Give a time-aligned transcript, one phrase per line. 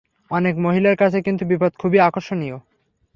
[0.31, 2.57] অনেক মহিলার কাছে কিন্তু বিপদ খুবই আকর্ষণীয়।